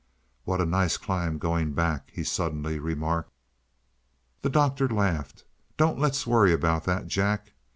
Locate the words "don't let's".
5.77-6.25